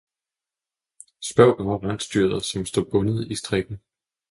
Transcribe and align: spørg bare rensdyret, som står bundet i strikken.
spørg 1.31 1.57
bare 1.57 1.89
rensdyret, 1.89 2.43
som 2.45 2.65
står 2.65 2.83
bundet 2.91 3.31
i 3.31 3.35
strikken. 3.35 3.81